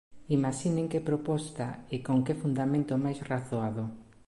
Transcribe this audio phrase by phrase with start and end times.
[0.37, 3.83] ¡Imaxinen que proposta e con que fundamento máis razoado!